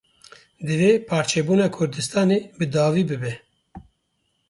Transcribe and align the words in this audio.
Divê 0.65 0.91
parçebûna 1.09 1.67
Kurdistanê 1.75 2.39
bi 2.57 2.65
dawî 2.73 3.03
bibe. 3.09 3.33